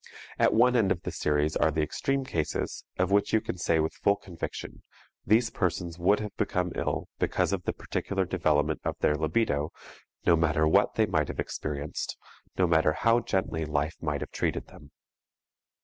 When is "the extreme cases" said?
1.69-2.85